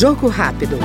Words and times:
Jogo 0.00 0.28
rápido. 0.28 0.78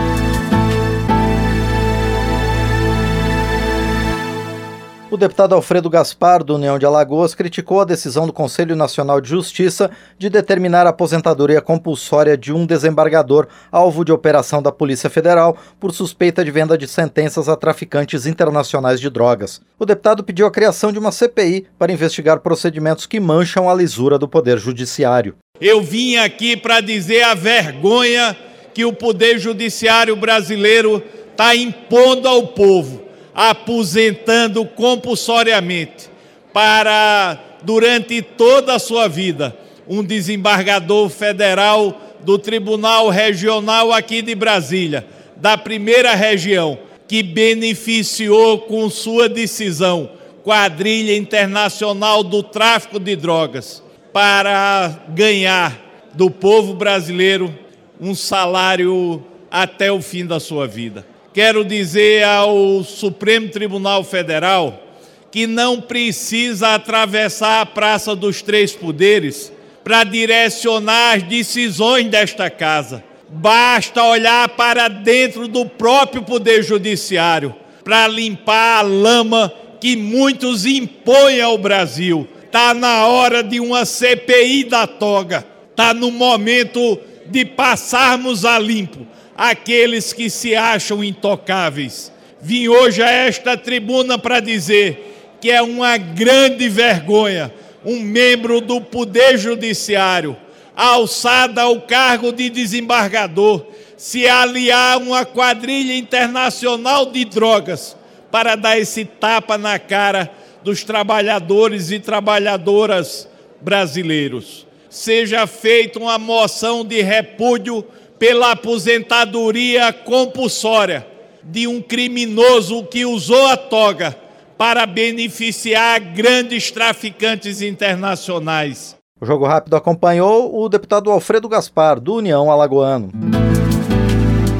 O 5.10 5.15
deputado 5.15 5.56
Alfredo 5.56 5.90
Gaspar, 5.90 6.44
do 6.44 6.56
União 6.56 6.78
de 6.78 6.86
Alagoas, 6.86 7.34
criticou 7.34 7.80
a 7.80 7.86
decisão 7.86 8.28
do 8.28 8.34
Conselho 8.34 8.76
Nacional 8.76 9.22
de 9.22 9.30
Justiça 9.30 9.90
de 10.20 10.30
determinar 10.30 10.86
a 10.86 10.90
aposentadoria 10.90 11.62
compulsória 11.62 12.38
de 12.38 12.52
um 12.52 12.66
desembargador 12.66 13.47
alvo 13.72 14.04
de 14.04 14.12
operação 14.12 14.62
da 14.62 14.70
Polícia 14.70 15.10
Federal 15.10 15.58
por 15.79 15.94
suspeita 15.94 16.43
de 16.43 16.52
venda 16.52 16.77
de 16.77 16.86
sentenças 16.86 17.47
a 17.47 17.55
traficantes 17.55 18.25
internacionais 18.25 19.00
de 19.00 19.09
drogas. 19.09 19.61
O 19.79 19.86
deputado 19.86 20.25
pediu 20.25 20.45
a 20.45 20.52
criação 20.52 20.91
de 20.91 21.00
uma 21.00 21.13
CPI 21.13 21.68
para 21.79 21.93
investigar 21.93 22.41
procedimentos 22.41 23.05
que 23.05 23.21
mancham 23.21 23.70
a 23.70 23.73
lisura 23.73 24.20
do 24.20 24.27
Poder 24.27 24.57
Judiciário. 24.57 25.38
Eu 25.61 25.82
vim 25.82 26.18
aqui 26.18 26.57
para 26.57 26.82
dizer 26.82 27.23
a 27.23 27.34
vergonha 27.34 28.36
que 28.75 28.85
o 28.85 28.93
Poder 28.93 29.39
Judiciário 29.39 30.15
brasileiro 30.15 31.02
está 31.31 31.55
impondo 31.55 32.27
ao 32.27 32.47
povo 32.47 33.05
aposentando 33.35 34.66
compulsoriamente 34.66 36.09
para, 36.53 37.38
durante 37.63 38.21
toda 38.21 38.75
a 38.75 38.80
sua 38.80 39.09
vida, 39.09 39.55
um 39.85 40.02
desembargador 40.02 41.09
federal 41.09 42.02
do 42.21 42.39
Tribunal 42.39 43.09
Regional 43.09 43.91
aqui 43.91 44.21
de 44.21 44.33
Brasília, 44.33 45.05
da 45.35 45.57
primeira 45.57 46.16
região, 46.16 46.80
que 47.07 47.21
beneficiou 47.21 48.59
com 48.59 48.89
sua 48.89 49.27
decisão 49.27 50.09
quadrilha 50.44 51.16
internacional 51.16 52.23
do 52.23 52.41
tráfico 52.41 52.99
de 52.99 53.16
drogas 53.16 53.83
para 54.13 55.03
ganhar 55.09 55.77
do 56.13 56.31
povo 56.31 56.73
brasileiro 56.73 57.53
um 57.99 58.16
salário 58.16 59.23
até 59.49 59.91
o 59.91 60.02
fim 60.02 60.26
da 60.26 60.40
sua 60.40 60.67
vida 60.67 61.05
quero 61.36 61.66
dizer 61.66 62.23
ao 62.23 62.81
Supremo 62.81 63.50
Tribunal 63.50 64.06
Federal 64.06 64.81
que 65.30 65.45
não 65.45 65.81
precisa 65.81 66.75
atravessar 66.75 67.59
a 67.59 67.66
Praça 67.66 68.16
dos 68.16 68.42
Três 68.42 68.72
Poderes 68.72 69.52
para 69.84 70.06
direcionar 70.06 71.17
as 71.17 71.23
decisões 71.23 72.08
desta 72.08 72.50
casa. 72.50 73.03
Basta 73.28 74.02
olhar 74.02 74.47
para 74.47 74.88
dentro 74.88 75.45
do 75.50 75.66
próprio 75.66 76.23
Poder 76.23 76.64
Judiciário 76.64 77.53
para 77.84 78.08
limpar 78.08 78.78
a 78.78 78.81
lama 78.81 79.52
que 79.81 79.97
muitos 79.97 80.66
impõem 80.66 81.41
ao 81.41 81.58
Brasil. 81.58 82.25
Está 82.45 82.73
na 82.73 83.08
hora 83.08 83.44
de 83.44 83.59
uma 83.59 83.84
CPI 83.84 84.64
da 84.64 84.88
toga. 84.88 85.45
Está 85.69 85.94
no 85.94 86.09
momento 86.12 86.97
de 87.28 87.45
passarmos 87.45 88.45
a 88.45 88.58
limpo 88.59 89.06
aqueles 89.38 90.14
que 90.14 90.30
se 90.30 90.56
acham 90.56 91.04
intocáveis. 91.04 92.12
Vim 92.42 92.68
hoje 92.68 93.02
a 93.02 93.09
esta 93.09 93.58
tribuna 93.58 94.18
para 94.18 94.40
dizer 94.40 95.38
que 95.42 95.52
é 95.52 95.62
uma 95.62 95.98
grande 95.98 96.70
vergonha 96.70 97.52
um 97.86 98.00
membro 98.00 98.59
do 98.59 98.81
Poder 98.81 99.38
Judiciário, 99.38 100.36
alçada 100.76 101.62
ao 101.62 101.81
cargo 101.81 102.34
de 102.34 102.50
desembargador, 102.50 103.68
se 103.96 104.28
aliar 104.28 104.96
a 104.96 104.98
uma 104.98 105.23
quadrilha 105.23 105.96
internacional 105.96 107.06
de 107.06 107.23
drogas 107.23 107.96
para 108.31 108.56
dar 108.56 108.78
esse 108.78 109.06
tapa 109.06 109.58
na 109.58 109.78
cara 109.78 110.30
dos 110.64 110.84
trabalhadores 110.84 111.92
e 111.92 112.00
trabalhadoras 112.00 113.30
brasileiros. 113.62 114.66
Seja 114.95 115.45
feita 115.45 115.99
uma 115.99 116.17
moção 116.17 116.85
de 116.85 117.01
repúdio 117.01 117.83
pela 118.17 118.51
aposentadoria 118.51 119.91
compulsória 119.91 121.05
de 121.43 121.67
um 121.67 121.81
criminoso 121.81 122.81
que 122.85 123.05
usou 123.05 123.45
a 123.47 123.57
toga 123.57 124.16
para 124.57 124.85
beneficiar 124.85 126.00
grandes 126.00 126.72
traficantes 126.72 127.61
internacionais. 127.61 128.95
O 129.19 129.25
Jogo 129.25 129.45
Rápido 129.45 129.75
acompanhou 129.75 130.57
o 130.57 130.69
deputado 130.69 131.11
Alfredo 131.11 131.50
Gaspar, 131.50 132.00
do 132.00 132.16
União 132.16 132.50
Alagoano. 132.50 133.11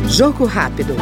Jogo 0.10 0.44
Rápido. 0.44 0.98